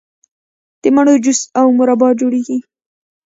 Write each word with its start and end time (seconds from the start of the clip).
د 0.81 0.83
مڼو 0.95 1.13
جوس 1.23 1.39
او 1.59 1.65
مربا 1.77 2.09
جوړیږي. 2.19 2.57